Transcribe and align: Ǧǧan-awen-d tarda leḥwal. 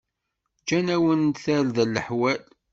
Ǧǧan-awen-d 0.61 1.35
tarda 1.43 1.83
leḥwal. 1.85 2.41